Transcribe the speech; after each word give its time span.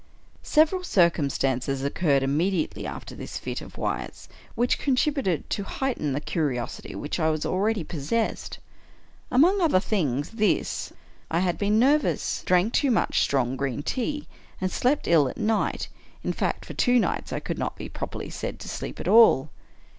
Several 0.41 0.83
circumstances 0.83 1.83
occurred 1.83 2.23
immediately 2.23 2.87
after 2.87 3.13
this 3.13 3.37
fit 3.37 3.61
of 3.61 3.77
Wyatt's 3.77 4.27
which 4.55 4.79
contributed 4.79 5.47
to 5.51 5.63
heighten 5.63 6.13
the 6.13 6.19
curiosity 6.19 6.95
with 6.95 7.03
which 7.03 7.19
I 7.19 7.29
was 7.29 7.45
already 7.45 7.83
possessed. 7.83 8.57
Among 9.29 9.61
other 9.61 9.79
things, 9.79 10.31
this: 10.31 10.91
I 11.29 11.41
had 11.41 11.59
been 11.59 11.77
nervous— 11.77 12.41
drank 12.47 12.73
too 12.73 12.89
much 12.89 13.21
strong 13.21 13.55
green 13.55 13.83
tea, 13.83 14.27
and 14.59 14.71
slept 14.71 15.07
ill 15.07 15.27
at 15.29 15.37
night— 15.37 15.87
in 16.23 16.33
fact, 16.33 16.65
for 16.65 16.73
two 16.73 16.97
nights 16.97 17.31
I 17.31 17.39
could 17.39 17.59
not 17.59 17.75
be 17.75 17.87
properly 17.87 18.31
said 18.31 18.59
to 18.61 18.67
sleep 18.69 18.99
at 18.99 19.07
all. 19.07 19.51